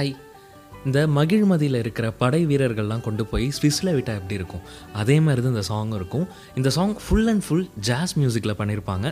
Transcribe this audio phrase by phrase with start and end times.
[0.00, 0.12] Hi
[0.86, 4.62] இந்த மகிழ்மதியில் இருக்கிற படை வீரர்கள்லாம் கொண்டு போய் ஸ்விஸ்ஸில் விட்டால் எப்படி இருக்கும்?
[5.00, 6.24] அதே மாதிரி தான் இந்த சாங் இருக்கும்.
[6.58, 9.06] இந்த song full and full jazz மியூசிக்கில் பண்ணியிருப்பாங்க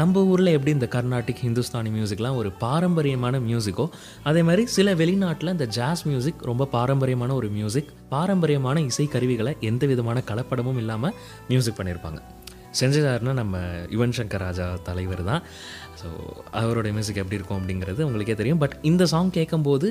[0.00, 3.86] நம்ம ஊரில் எப்படி இந்த கர்நாடிக் ஹிந்துஸ்தானி மியூசிக்லாம் ஒரு பாரம்பரியமான மியூசிக்கோ
[4.30, 9.86] அதே மாதிரி சில வெளிநாட்டில் இந்த ஜாஸ் மியூசிக் ரொம்ப பாரம்பரியமான ஒரு மியூசிக் பாரம்பரியமான இசை கருவிகளை எந்த
[9.86, 11.16] விதமான கலப்படமும் இல்லாமல்
[11.48, 12.20] மியூசிக் பண்ணியிருப்பாங்க
[12.80, 13.58] செஞ்சதாருன்னா நம்ம
[13.96, 15.42] யுவன் சங்கர் ராஜா தலைவர் தான்.
[16.00, 16.08] ஸோ
[16.62, 18.62] அவரோட மியூசிக் எப்படி இருக்கும் அப்படிங்கிறது உங்களுக்கே தெரியும்.
[18.64, 19.88] பட் இந்த சாங் கேட்கும்போது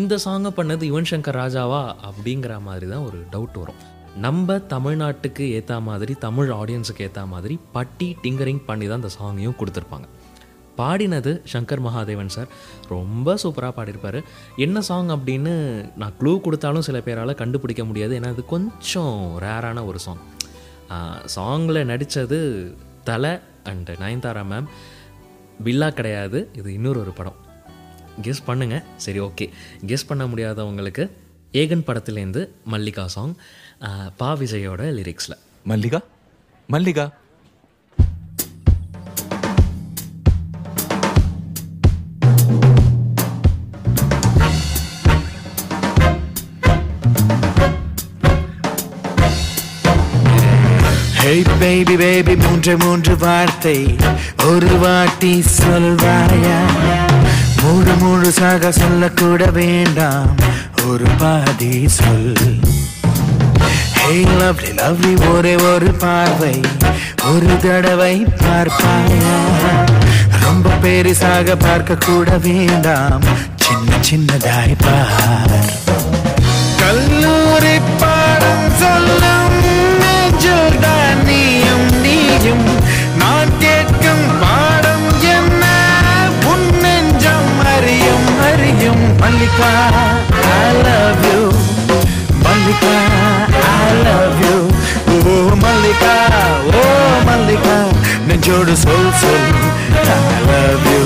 [0.00, 3.80] இந்த சாங்கை பண்ணது யுவன் சங்கர் ராஜாவா அப்படிங்கிற மாதிரி தான் ஒரு டவுட் வரும்.
[4.26, 10.08] நம்ம தமிழ்நாட்டுக்கு ஏற்ற மாதிரி தமிழ் ஆடியன்ஸுக்கு ஏற்ற மாதிரி பட்டி டிங்கரிங் பண்ணி தான் இந்த சாங்கையும் கொடுத்துருப்பாங்க.
[10.80, 12.50] பாடினது சங்கர் மகாதேவன் சார்.
[12.94, 14.18] ரொம்ப சூப்பராக பாடியிருப்பார்.
[14.64, 15.52] என்ன சாங் அப்படின்னு
[16.00, 18.14] நான் க்ளூ கொடுத்தாலும் சில பேரால் கண்டுபிடிக்க முடியாது.
[18.18, 20.20] ஏன்னா அது கொஞ்சம் ரேரான ஒரு சாங்
[21.34, 22.38] சாங்கில் நடித்தது
[23.04, 23.32] தலை
[23.64, 24.68] அண்டு நயன்தாரா மேம்
[25.64, 27.38] பில்லா கிடையாது இது இன்னொரு ஒரு படம்.
[28.22, 29.46] கெஸ் பண்ணுங்கள் சரி ஓகே
[29.86, 31.04] கெஸ் பண்ண முடியாதவங்களுக்கு
[31.52, 33.34] ஏகன் படத்துலேருந்து மல்லிகா சாங்
[34.16, 36.00] பா விஜயோட லிரிக்ஸில் Mallika?
[36.68, 37.04] Mallika?
[51.28, 53.96] Hey baby baby மூன்று மூன்று வார்த்தை.
[54.44, 56.60] ஒரு வாட்டி சொல்வாயா
[57.62, 60.34] முழு முழுசாக சொல்லக்கூட வேண்டாம்.
[60.86, 62.32] ஒரு பாதி சொல்.
[63.94, 66.60] Hey லவ்லி லவ்லி ஒரே ஒரு பார்வை.
[67.24, 69.38] ஒரு தடவை பார்ப்பாயா?
[70.40, 73.22] ரொம்ப பெரிசாக பார்க்க கூட வேண்டாம்.
[73.56, 76.17] சின்ன சின்னதாய் பார்.
[89.60, 89.70] Mallika
[90.60, 91.40] I love you.
[92.44, 92.92] Mallika
[93.84, 94.58] I love you.
[95.14, 96.12] ஓ மல்லிகா
[96.74, 96.84] ஓ
[97.28, 97.76] மல்லிகா
[98.28, 99.48] நெஞ்சோடு சொல் சொல்
[100.14, 100.97] I love you.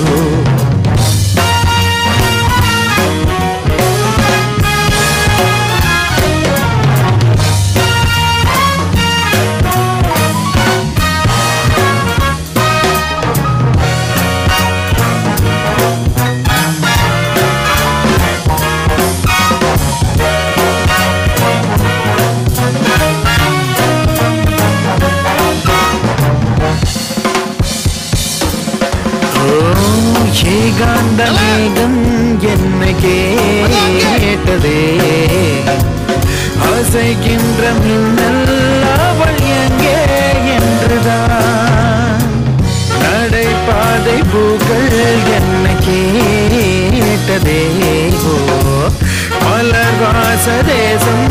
[30.79, 31.99] காந்த மேகம்
[32.53, 34.81] என்னை கேட்டதே.
[36.69, 38.53] அசைக்கின்ற மின்னல்
[39.07, 39.99] அவள் எங்கே
[40.57, 42.25] என்றுதான்.
[43.03, 44.91] நடைபாதை பூக்கள்
[45.39, 47.61] என்னை கேட்டதே.
[48.33, 48.37] ஓ
[49.45, 51.22] மலர் வாச தேசம்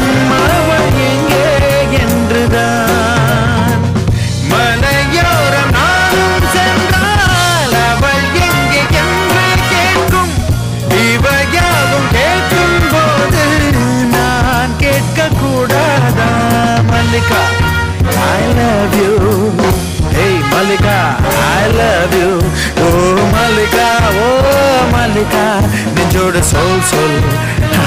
[26.50, 27.18] சொல் சொல்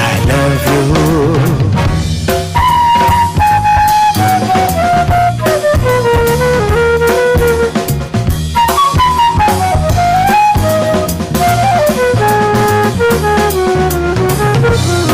[0.07, 1.95] I love you.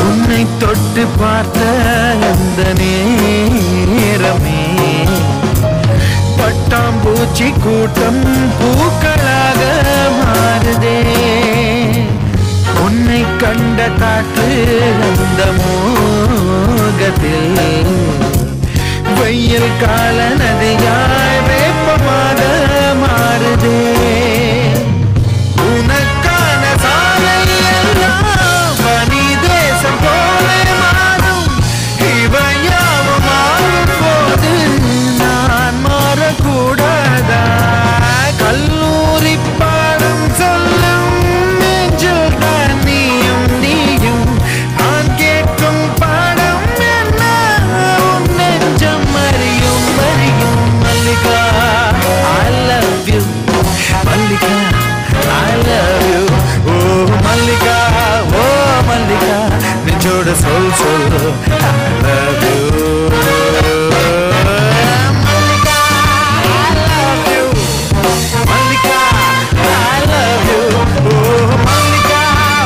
[0.01, 1.59] உன்னை தொட்டு பார்த்த
[2.29, 4.61] அந்த நேரமே
[6.37, 8.21] பட்டாம்பூச்சி கூட்டம்
[8.59, 9.61] பூக்களாக
[10.19, 10.70] மாறு.
[13.81, 14.47] கண்ட காற்று
[15.01, 17.15] அந்த மோகத்தில்.
[19.19, 20.50] வெயில் காலன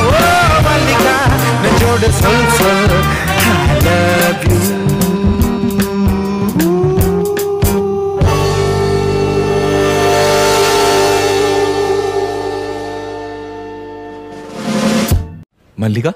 [0.07, 0.19] ஓ
[0.68, 1.16] மல்லிகா
[1.63, 2.96] நெஞ்சோட என்னோட சொல் சொல்
[3.48, 4.62] I love you
[15.78, 16.12] மல்லிகா